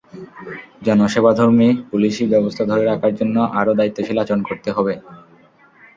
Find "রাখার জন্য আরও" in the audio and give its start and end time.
2.85-3.71